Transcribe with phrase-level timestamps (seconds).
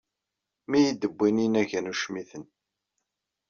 [0.69, 2.45] Mi iyi-d-wwin inagan ucmiten.